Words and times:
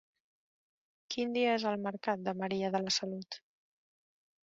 Quin 1.17 1.35
dia 1.37 1.53
és 1.59 1.67
el 1.73 1.79
mercat 1.85 2.25
de 2.31 2.37
Maria 2.43 2.75
de 2.79 2.85
la 2.89 2.99
Salut? 3.01 3.43